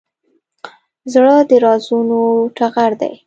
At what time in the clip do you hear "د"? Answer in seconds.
1.49-1.51